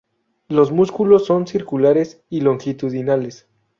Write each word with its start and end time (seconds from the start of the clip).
Los 0.47 0.71
músculos 0.71 1.27
son 1.27 1.45
circulares 1.45 2.23
y 2.27 2.41
longitudinales. 2.41 3.47